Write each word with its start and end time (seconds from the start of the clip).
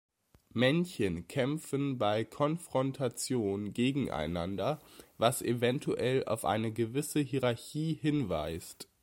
Männchen 0.51 1.27
kämpfen 1.27 1.99
bei 1.99 2.23
Konfrontation 2.23 3.71
gegeneinander, 3.71 4.81
was 5.19 5.43
eventuell 5.43 6.25
auf 6.25 6.43
eine 6.43 6.73
gewisse 6.73 7.19
Hierarchie 7.19 7.93
hinweist. 7.93 8.89